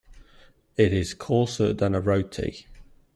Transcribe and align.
It 0.77 0.93
is 0.93 1.13
coarser 1.13 1.73
than 1.73 1.93
a 1.93 2.01
roti. 2.01 2.65